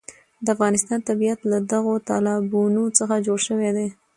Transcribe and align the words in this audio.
د 0.43 0.45
افغانستان 0.55 0.99
طبیعت 1.09 1.39
له 1.51 1.57
دغو 1.71 1.93
تالابونو 2.09 2.83
څخه 2.97 3.15
جوړ 3.25 3.39
شوی 3.47 3.69
دی. 3.77 3.87